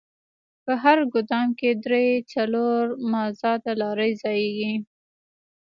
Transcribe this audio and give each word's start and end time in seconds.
په 0.65 0.73
هر 0.83 0.97
ګودام 1.11 1.47
کښې 1.59 1.71
درې 1.85 2.05
څلور 2.33 2.81
مازدا 3.11 3.71
لارۍ 3.81 4.11
ځايېږي. 4.21 4.73